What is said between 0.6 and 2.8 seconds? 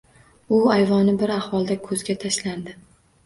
ayvoni bir ahvolda ko‘zga tashlandi.